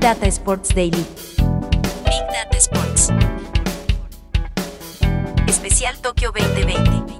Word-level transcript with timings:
Data 0.00 0.30
Sports 0.30 0.70
Daily. 0.70 1.04
Big 2.06 2.24
Data 2.32 2.58
Sports. 2.58 3.10
Especial 5.46 5.94
Tokio 6.00 6.32
2020. 6.32 7.19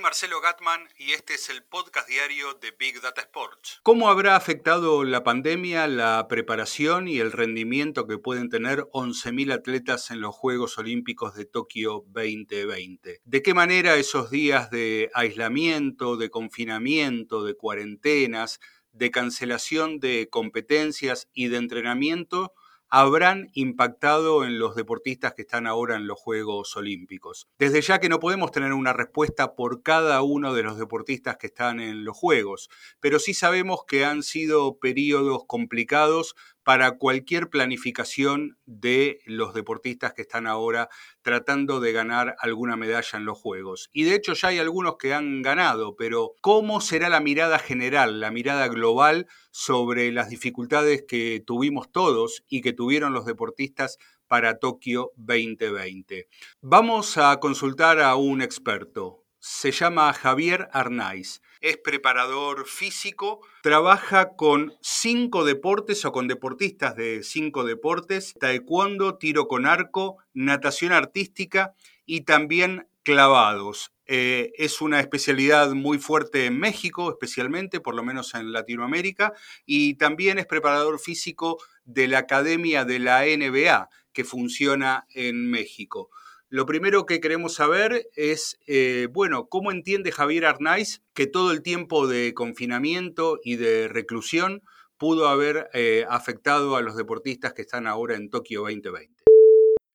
Marcelo 0.00 0.40
Gatman 0.40 0.88
y 0.96 1.12
este 1.12 1.34
es 1.34 1.50
el 1.50 1.62
podcast 1.62 2.08
diario 2.08 2.54
de 2.54 2.72
Big 2.78 3.00
Data 3.02 3.20
Sports. 3.20 3.80
¿Cómo 3.82 4.08
habrá 4.08 4.34
afectado 4.34 5.04
la 5.04 5.22
pandemia 5.22 5.86
la 5.86 6.26
preparación 6.28 7.06
y 7.06 7.18
el 7.18 7.32
rendimiento 7.32 8.06
que 8.06 8.16
pueden 8.16 8.48
tener 8.48 8.80
11.000 8.92 9.52
atletas 9.52 10.10
en 10.10 10.20
los 10.20 10.34
Juegos 10.34 10.78
Olímpicos 10.78 11.34
de 11.34 11.44
Tokio 11.44 12.04
2020? 12.08 13.20
¿De 13.22 13.42
qué 13.42 13.54
manera 13.54 13.96
esos 13.96 14.30
días 14.30 14.70
de 14.70 15.10
aislamiento, 15.12 16.16
de 16.16 16.30
confinamiento, 16.30 17.44
de 17.44 17.54
cuarentenas, 17.54 18.58
de 18.92 19.10
cancelación 19.10 20.00
de 20.00 20.28
competencias 20.30 21.28
y 21.32 21.48
de 21.48 21.58
entrenamiento 21.58 22.54
habrán 22.90 23.50
impactado 23.54 24.44
en 24.44 24.58
los 24.58 24.74
deportistas 24.74 25.34
que 25.34 25.42
están 25.42 25.68
ahora 25.68 25.94
en 25.94 26.08
los 26.08 26.18
Juegos 26.18 26.76
Olímpicos. 26.76 27.48
Desde 27.56 27.80
ya 27.82 28.00
que 28.00 28.08
no 28.08 28.18
podemos 28.18 28.50
tener 28.50 28.72
una 28.72 28.92
respuesta 28.92 29.54
por 29.54 29.82
cada 29.82 30.22
uno 30.22 30.54
de 30.54 30.64
los 30.64 30.76
deportistas 30.76 31.36
que 31.36 31.46
están 31.46 31.78
en 31.78 32.04
los 32.04 32.16
Juegos, 32.16 32.68
pero 32.98 33.20
sí 33.20 33.32
sabemos 33.32 33.84
que 33.86 34.04
han 34.04 34.24
sido 34.24 34.78
periodos 34.78 35.44
complicados 35.46 36.34
para 36.62 36.98
cualquier 36.98 37.48
planificación 37.48 38.58
de 38.66 39.20
los 39.24 39.54
deportistas 39.54 40.12
que 40.12 40.22
están 40.22 40.46
ahora 40.46 40.88
tratando 41.22 41.80
de 41.80 41.92
ganar 41.92 42.36
alguna 42.38 42.76
medalla 42.76 43.18
en 43.18 43.24
los 43.24 43.38
Juegos. 43.38 43.88
Y 43.92 44.04
de 44.04 44.14
hecho 44.14 44.34
ya 44.34 44.48
hay 44.48 44.58
algunos 44.58 44.96
que 44.96 45.14
han 45.14 45.42
ganado, 45.42 45.96
pero 45.96 46.34
¿cómo 46.40 46.80
será 46.80 47.08
la 47.08 47.20
mirada 47.20 47.58
general, 47.58 48.20
la 48.20 48.30
mirada 48.30 48.68
global 48.68 49.26
sobre 49.50 50.12
las 50.12 50.28
dificultades 50.28 51.04
que 51.06 51.42
tuvimos 51.44 51.90
todos 51.90 52.44
y 52.48 52.60
que 52.60 52.72
tuvieron 52.72 53.12
los 53.12 53.24
deportistas 53.24 53.98
para 54.26 54.58
Tokio 54.58 55.12
2020? 55.16 56.28
Vamos 56.60 57.16
a 57.16 57.38
consultar 57.40 58.00
a 58.00 58.16
un 58.16 58.42
experto. 58.42 59.24
Se 59.38 59.72
llama 59.72 60.12
Javier 60.12 60.68
Arnaiz 60.72 61.40
es 61.60 61.76
preparador 61.76 62.66
físico, 62.66 63.40
trabaja 63.62 64.36
con 64.36 64.74
cinco 64.80 65.44
deportes 65.44 66.04
o 66.04 66.12
con 66.12 66.28
deportistas 66.28 66.96
de 66.96 67.22
cinco 67.22 67.64
deportes, 67.64 68.34
taekwondo, 68.40 69.18
tiro 69.18 69.48
con 69.48 69.66
arco, 69.66 70.18
natación 70.32 70.92
artística 70.92 71.74
y 72.06 72.22
también 72.22 72.88
clavados. 73.02 73.92
Eh, 74.06 74.52
es 74.56 74.80
una 74.80 75.00
especialidad 75.00 75.70
muy 75.72 75.98
fuerte 75.98 76.46
en 76.46 76.58
México, 76.58 77.10
especialmente, 77.10 77.80
por 77.80 77.94
lo 77.94 78.02
menos 78.02 78.34
en 78.34 78.52
Latinoamérica, 78.52 79.32
y 79.64 79.94
también 79.94 80.38
es 80.38 80.46
preparador 80.46 80.98
físico 80.98 81.58
de 81.84 82.08
la 82.08 82.18
Academia 82.18 82.84
de 82.84 82.98
la 82.98 83.24
NBA, 83.24 83.88
que 84.12 84.24
funciona 84.24 85.06
en 85.14 85.48
México. 85.48 86.10
Lo 86.52 86.66
primero 86.66 87.06
que 87.06 87.20
queremos 87.20 87.54
saber 87.54 88.08
es, 88.16 88.58
eh, 88.66 89.06
bueno, 89.12 89.46
¿cómo 89.48 89.70
entiende 89.70 90.10
Javier 90.10 90.46
Arnaiz 90.46 91.00
que 91.14 91.28
todo 91.28 91.52
el 91.52 91.62
tiempo 91.62 92.08
de 92.08 92.34
confinamiento 92.34 93.38
y 93.44 93.54
de 93.54 93.86
reclusión 93.86 94.64
pudo 94.98 95.28
haber 95.28 95.70
eh, 95.74 96.04
afectado 96.08 96.74
a 96.74 96.82
los 96.82 96.96
deportistas 96.96 97.52
que 97.52 97.62
están 97.62 97.86
ahora 97.86 98.16
en 98.16 98.30
Tokio 98.30 98.62
2020? 98.62 99.14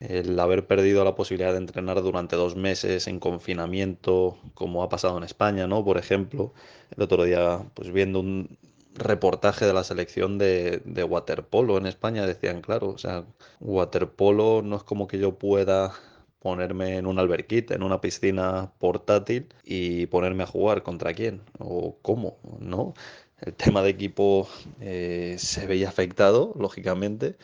El 0.00 0.40
haber 0.40 0.66
perdido 0.66 1.04
la 1.04 1.14
posibilidad 1.14 1.52
de 1.52 1.58
entrenar 1.58 2.00
durante 2.00 2.36
dos 2.36 2.56
meses 2.56 3.08
en 3.08 3.20
confinamiento, 3.20 4.38
como 4.54 4.82
ha 4.82 4.88
pasado 4.88 5.18
en 5.18 5.24
España, 5.24 5.66
¿no? 5.66 5.84
Por 5.84 5.98
ejemplo, 5.98 6.54
el 6.96 7.02
otro 7.02 7.24
día, 7.24 7.60
pues 7.74 7.92
viendo 7.92 8.20
un 8.20 8.56
reportaje 8.94 9.66
de 9.66 9.74
la 9.74 9.84
selección 9.84 10.38
de, 10.38 10.80
de 10.86 11.04
waterpolo 11.04 11.76
en 11.76 11.84
España, 11.84 12.26
decían, 12.26 12.62
claro, 12.62 12.88
o 12.88 12.96
sea, 12.96 13.26
waterpolo 13.60 14.62
no 14.62 14.76
es 14.76 14.82
como 14.82 15.06
que 15.06 15.18
yo 15.18 15.38
pueda 15.38 15.92
ponerme 16.40 16.96
en 16.98 17.06
un 17.06 17.18
alberquite, 17.18 17.74
en 17.74 17.82
una 17.82 18.00
piscina 18.00 18.72
portátil 18.78 19.48
y 19.64 20.06
ponerme 20.06 20.44
a 20.44 20.46
jugar 20.46 20.82
contra 20.82 21.14
quién 21.14 21.42
o 21.58 21.98
cómo, 22.02 22.38
¿no? 22.60 22.94
El 23.40 23.54
tema 23.54 23.82
de 23.82 23.90
equipo 23.90 24.48
eh, 24.80 25.36
se 25.38 25.66
veía 25.66 25.88
afectado, 25.88 26.54
lógicamente, 26.58 27.36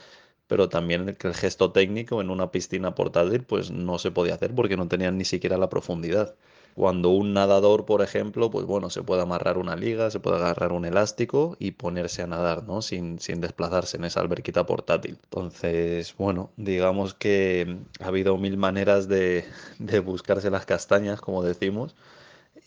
pero 0.47 0.69
también 0.69 1.09
el, 1.09 1.19
el 1.22 1.34
gesto 1.34 1.72
técnico 1.72 2.21
en 2.22 2.31
una 2.31 2.50
piscina 2.53 2.94
portátil 2.94 3.44
pues 3.44 3.71
no 3.71 3.99
se 3.99 4.10
podía 4.12 4.34
hacer 4.34 4.55
porque 4.55 4.77
no 4.77 4.88
tenían 4.88 5.19
ni 5.19 5.25
siquiera 5.25 5.59
la 5.59 5.69
profundidad. 5.71 6.37
Cuando 6.75 7.11
un 7.11 7.33
nadador, 7.35 7.85
por 7.87 8.03
ejemplo, 8.03 8.51
pues 8.51 8.67
bueno, 8.67 8.91
se 8.91 9.03
puede 9.03 9.23
amarrar 9.23 9.59
una 9.59 9.77
liga, 9.77 10.11
se 10.11 10.21
puede 10.21 10.37
agarrar 10.37 10.73
un 10.73 10.85
elástico 10.85 11.57
y 11.61 11.73
ponerse 11.73 12.23
a 12.23 12.27
nadar, 12.27 12.65
¿no? 12.65 12.83
Sin, 12.83 13.19
sin 13.21 13.41
desplazarse 13.41 13.97
en 13.97 14.05
esa 14.05 14.21
alberquita 14.21 14.67
portátil. 14.67 15.19
Entonces, 15.25 16.15
bueno, 16.19 16.51
digamos 16.57 17.15
que 17.15 17.79
ha 18.01 18.07
habido 18.09 18.37
mil 18.39 18.57
maneras 18.57 19.09
de, 19.09 19.45
de 19.79 20.01
buscarse 20.01 20.51
las 20.51 20.67
castañas, 20.67 21.21
como 21.21 21.43
decimos, 21.43 21.95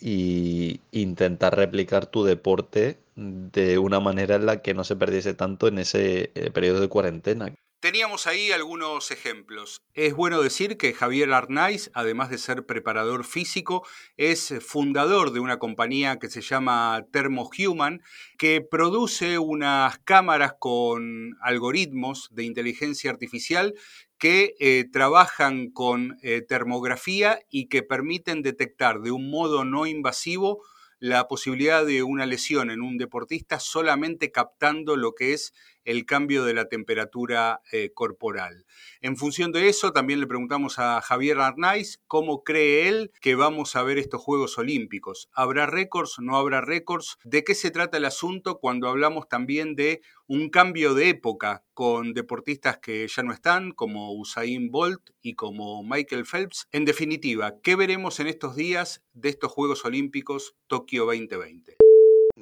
y 0.02 0.82
intentar 0.92 1.56
replicar 1.56 2.06
tu 2.08 2.24
deporte 2.24 3.00
de 3.16 3.78
una 3.80 4.00
manera 4.00 4.36
en 4.36 4.46
la 4.46 4.62
que 4.62 4.74
no 4.74 4.84
se 4.84 4.96
perdiese 4.96 5.34
tanto 5.34 5.68
en 5.68 5.80
ese 5.80 6.32
eh, 6.36 6.52
periodo 6.52 6.80
de 6.82 6.90
cuarentena. 6.90 7.54
Teníamos 7.80 8.26
ahí 8.26 8.52
algunos 8.52 9.12
ejemplos. 9.12 9.84
Es 9.94 10.16
bueno 10.16 10.42
decir 10.42 10.78
que 10.78 10.94
Javier 10.94 11.32
Arnaiz, 11.32 11.92
además 11.94 12.32
de 12.32 12.40
ser 12.40 12.66
preparador 12.66 13.24
físico, 13.24 13.86
es 14.18 14.52
fundador 14.66 15.32
de 15.32 15.42
una 15.42 15.60
compañía 15.60 16.18
que 16.18 16.28
se 16.28 16.42
llama 16.42 17.06
Thermohuman, 17.12 18.02
que 18.40 18.62
produce 18.62 19.38
unas 19.38 20.00
cámaras 20.00 20.54
con 20.58 21.38
algoritmos 21.40 22.30
de 22.32 22.46
inteligencia 22.46 23.12
artificial 23.12 23.76
que 24.18 24.56
eh, 24.60 24.86
trabajan 24.92 25.70
con 25.70 26.18
eh, 26.24 26.42
termografía 26.42 27.42
y 27.48 27.68
que 27.68 27.84
permiten 27.84 28.42
detectar 28.42 29.02
de 29.02 29.12
un 29.12 29.30
modo 29.30 29.66
no 29.66 29.86
invasivo 29.86 30.64
la 31.00 31.28
posibilidad 31.28 31.86
de 31.86 32.02
una 32.02 32.26
lesión 32.26 32.72
en 32.72 32.82
un 32.82 32.98
deportista 32.98 33.60
solamente 33.60 34.32
captando 34.32 34.96
lo 34.96 35.14
que 35.14 35.34
es 35.34 35.54
el 35.88 36.06
cambio 36.06 36.44
de 36.44 36.54
la 36.54 36.68
temperatura 36.68 37.62
eh, 37.72 37.92
corporal. 37.94 38.66
En 39.00 39.16
función 39.16 39.54
de 39.54 39.70
eso, 39.70 39.94
también 39.94 40.20
le 40.20 40.28
preguntamos 40.28 40.80
a 40.80 41.02
Javier 41.02 41.40
Arnaiz 41.40 42.02
cómo 42.08 42.44
cree 42.44 42.90
él 42.90 43.12
que 43.22 43.36
vamos 43.36 43.76
a 43.78 43.84
ver 43.84 43.98
estos 43.98 44.22
Juegos 44.22 44.58
Olímpicos. 44.58 45.30
¿Habrá 45.32 45.66
récords? 45.66 46.18
¿No 46.20 46.36
habrá 46.36 46.60
récords? 46.60 47.18
¿De 47.24 47.46
qué 47.46 47.56
se 47.56 47.72
trata 47.72 47.98
el 47.98 48.06
asunto 48.06 48.60
cuando 48.60 48.90
hablamos 48.90 49.30
también 49.30 49.76
de 49.76 50.02
un 50.28 50.50
cambio 50.50 50.94
de 50.94 51.08
época 51.08 51.64
con 51.74 52.14
deportistas 52.14 52.80
que 52.80 53.08
ya 53.08 53.24
no 53.24 53.32
están, 53.32 53.72
como 53.72 54.12
Usain 54.14 54.70
Bolt 54.70 55.12
y 55.22 55.36
como 55.36 55.84
Michael 55.84 56.26
Phelps? 56.26 56.68
En 56.74 56.84
definitiva, 56.84 57.56
¿qué 57.64 57.78
veremos 57.78 58.20
en 58.20 58.28
estos 58.28 58.58
días 58.58 59.06
de 59.14 59.30
estos 59.30 59.54
Juegos 59.54 59.86
Olímpicos 59.86 60.58
Tokio 60.68 61.06
2020? 61.06 61.87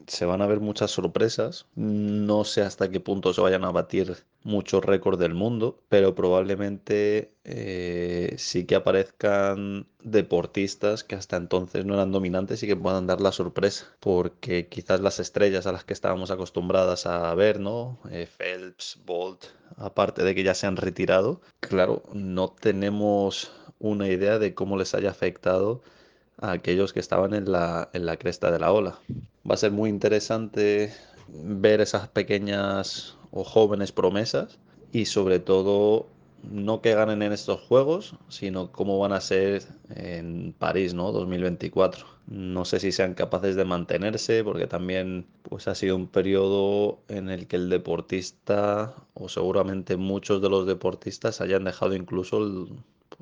Se 0.07 0.25
van 0.25 0.41
a 0.41 0.47
ver 0.47 0.59
muchas 0.59 0.91
sorpresas. 0.91 1.67
No 1.75 2.43
sé 2.43 2.61
hasta 2.61 2.89
qué 2.89 2.99
punto 2.99 3.33
se 3.33 3.41
vayan 3.41 3.63
a 3.65 3.71
batir 3.71 4.17
muchos 4.43 4.83
récords 4.85 5.19
del 5.19 5.33
mundo, 5.33 5.79
pero 5.89 6.13
probablemente 6.13 7.31
eh, 7.43 8.35
sí 8.37 8.65
que 8.65 8.75
aparezcan 8.75 9.87
deportistas 10.03 11.03
que 11.03 11.15
hasta 11.15 11.37
entonces 11.37 11.85
no 11.85 11.95
eran 11.95 12.11
dominantes 12.11 12.61
y 12.61 12.67
que 12.67 12.75
puedan 12.75 13.07
dar 13.07 13.21
la 13.21 13.31
sorpresa, 13.31 13.87
porque 13.99 14.67
quizás 14.67 15.01
las 15.01 15.19
estrellas 15.19 15.65
a 15.65 15.71
las 15.71 15.83
que 15.83 15.93
estábamos 15.93 16.29
acostumbradas 16.29 17.07
a 17.07 17.33
ver, 17.33 17.59
¿no? 17.59 17.97
Eh, 18.11 18.27
Phelps, 18.27 18.99
Bolt, 19.05 19.45
aparte 19.77 20.23
de 20.23 20.35
que 20.35 20.43
ya 20.43 20.53
se 20.53 20.67
han 20.67 20.77
retirado, 20.77 21.41
claro, 21.59 22.03
no 22.13 22.49
tenemos 22.49 23.51
una 23.79 24.07
idea 24.07 24.39
de 24.39 24.53
cómo 24.53 24.77
les 24.77 24.93
haya 24.93 25.09
afectado 25.09 25.81
a 26.41 26.51
aquellos 26.51 26.93
que 26.93 26.99
estaban 26.99 27.33
en 27.33 27.51
la, 27.51 27.89
en 27.93 28.05
la 28.05 28.17
cresta 28.17 28.51
de 28.51 28.59
la 28.59 28.71
ola. 28.71 28.99
Va 29.49 29.55
a 29.55 29.57
ser 29.57 29.71
muy 29.71 29.89
interesante 29.89 30.93
ver 31.27 31.81
esas 31.81 32.07
pequeñas 32.07 33.17
o 33.31 33.43
jóvenes 33.43 33.91
promesas 33.91 34.59
y 34.91 35.05
sobre 35.05 35.39
todo 35.39 36.07
no 36.51 36.81
que 36.81 36.93
ganen 36.93 37.21
en 37.21 37.33
estos 37.33 37.61
juegos, 37.61 38.15
sino 38.29 38.71
cómo 38.71 38.99
van 38.99 39.13
a 39.13 39.21
ser 39.21 39.63
en 39.89 40.53
París, 40.57 40.93
¿no? 40.93 41.11
2024. 41.11 42.05
No 42.27 42.65
sé 42.65 42.79
si 42.79 42.91
sean 42.91 43.13
capaces 43.13 43.55
de 43.55 43.65
mantenerse, 43.65 44.43
porque 44.43 44.67
también 44.67 45.25
pues, 45.43 45.67
ha 45.67 45.75
sido 45.75 45.95
un 45.95 46.07
periodo 46.07 46.99
en 47.07 47.29
el 47.29 47.47
que 47.47 47.55
el 47.55 47.69
deportista, 47.69 48.95
o 49.13 49.29
seguramente 49.29 49.97
muchos 49.97 50.41
de 50.41 50.49
los 50.49 50.67
deportistas, 50.67 51.41
hayan 51.41 51.63
dejado 51.63 51.95
incluso 51.95 52.37
el, 52.37 52.67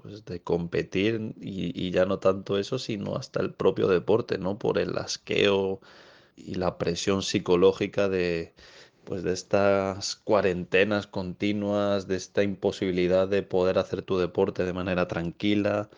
pues 0.01 0.25
de 0.25 0.41
competir 0.41 1.33
y, 1.39 1.91
ya 1.91 2.05
no 2.05 2.19
tanto 2.19 2.57
eso, 2.57 2.79
sino 2.79 3.15
hasta 3.15 3.41
el 3.41 3.53
propio 3.53 3.87
deporte, 3.87 4.37
¿no? 4.37 4.57
Por 4.57 4.77
el 4.77 4.97
asqueo 4.97 5.81
y 6.35 6.55
la 6.55 6.77
presión 6.77 7.21
psicológica 7.23 8.09
de, 8.09 8.53
pues 9.05 9.23
de 9.23 9.33
estas 9.33 10.15
cuarentenas 10.17 11.07
continuas, 11.07 12.07
de 12.07 12.15
esta 12.15 12.43
imposibilidad 12.43 13.27
de 13.27 13.43
poder 13.43 13.77
hacer 13.77 14.01
tu 14.03 14.17
deporte 14.17 14.65
de 14.65 14.73
manera 14.73 15.07
tranquila 15.07 15.89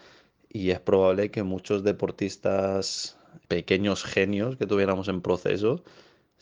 y 0.50 0.72
es 0.72 0.80
probable 0.80 1.32
que 1.32 1.44
muchos 1.44 1.84
deportistas 1.84 3.18
pequeños 3.48 4.04
genios 4.04 4.58
que 4.58 4.68
tuviéramos 4.68 5.08
en 5.10 5.22
proceso 5.22 5.84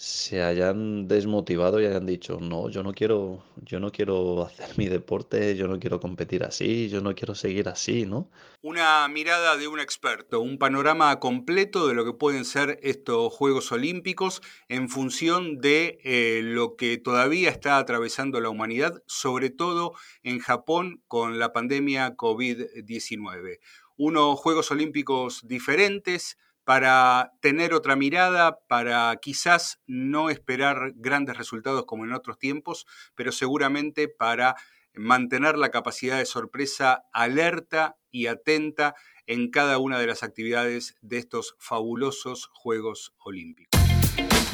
se 0.03 0.44
hayan 0.44 1.07
desmotivado 1.07 1.79
y 1.79 1.85
hayan 1.85 2.05
dicho, 2.05 2.38
no, 2.41 2.67
yo 2.67 2.83
no 2.83 2.91
quiero, 2.91 3.45
yo 3.55 3.79
no 3.79 3.89
quiero 3.89 4.44
hacer 4.45 4.77
mi 4.77 4.89
deporte, 4.89 5.55
yo 5.55 5.69
no 5.69 5.79
quiero 5.79 6.01
competir 6.01 6.44
así, 6.44 6.89
yo 6.89 7.00
no 7.00 7.15
quiero 7.15 7.35
seguir 7.35 7.69
así, 7.69 8.05
¿no? 8.05 8.29
Una 8.61 9.07
mirada 9.07 9.55
de 9.55 9.69
un 9.69 9.79
experto, 9.79 10.41
un 10.41 10.57
panorama 10.57 11.17
completo 11.21 11.88
de 11.88 11.94
lo 11.94 12.03
que 12.03 12.11
pueden 12.11 12.44
ser 12.44 12.79
estos 12.83 13.31
Juegos 13.31 13.71
Olímpicos 13.71 14.41
en 14.67 14.89
función 14.89 15.61
de 15.61 16.00
eh, 16.03 16.41
lo 16.44 16.75
que 16.75 16.97
todavía 16.97 17.50
está 17.50 17.77
atravesando 17.77 18.41
la 18.41 18.50
humanidad, 18.50 19.01
sobre 19.07 19.51
todo 19.51 19.94
en 20.21 20.39
Japón 20.39 21.01
con 21.07 21.39
la 21.39 21.53
pandemia 21.53 22.17
COVID-19. 22.17 23.59
Unos 23.95 24.38
Juegos 24.38 24.69
Olímpicos 24.69 25.47
diferentes, 25.47 26.38
para 26.63 27.33
tener 27.42 27.74
otra 27.74 27.95
mirada, 27.95 28.60
para 28.68 29.15
quizás 29.21 29.80
no 29.86 30.30
esperar 30.30 30.94
grandes 30.95 31.38
resultados 31.38 31.86
como 31.86 32.06
en 32.06 32.13
otros 32.13 32.38
tiempos, 32.38 32.86
pero 33.15 33.31
seguramente 33.31 34.07
para 34.07 34.56
mantener 34.95 35.57
la 35.57 35.71
capacidad 35.71 36.18
de 36.18 36.25
sorpresa 36.25 37.04
alerta 37.12 37.98
y 38.12 38.27
atenta 38.27 38.95
en 39.25 39.50
cada 39.50 39.77
una 39.77 40.00
de 40.00 40.07
las 40.07 40.24
actividades 40.24 40.95
de 41.01 41.18
estos 41.18 41.56
fabulosos 41.60 42.50
Juegos 42.54 43.13
Olímpicos. 43.18 43.81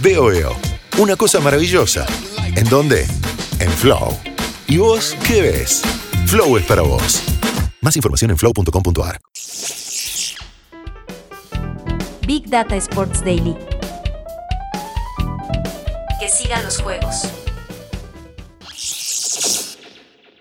Veo, 0.01 0.27
veo. 0.27 0.55
Una 0.97 1.15
cosa 1.15 1.39
maravillosa. 1.39 2.05
¿En 2.55 2.65
dónde? 2.69 3.05
En 3.59 3.71
Flow. 3.71 4.17
¿Y 4.67 4.77
vos 4.77 5.15
qué 5.27 5.41
ves? 5.41 5.81
Flow 6.27 6.57
es 6.57 6.65
para 6.65 6.81
vos. 6.81 7.23
Más 7.81 7.95
información 7.95 8.31
en 8.31 8.37
flow.com.ar. 8.37 9.19
Data 12.49 12.75
Sports 12.77 13.23
Daily. 13.23 13.55
Que 16.19 16.29
sigan 16.29 16.63
los 16.63 16.81
juegos. 16.81 17.48